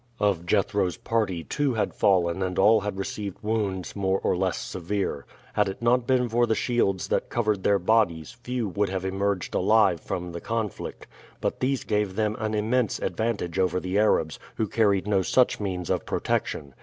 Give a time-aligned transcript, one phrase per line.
[0.19, 5.27] Of Jethro's party two had fallen and all had received wounds more or less severe.
[5.53, 9.53] Had it not been for the shields that covered their bodies, few would have emerged
[9.53, 11.05] alive from the conflict;
[11.39, 15.91] but these gave them an immense advantage over the Arabs, who carried no such means
[15.91, 16.73] of protection.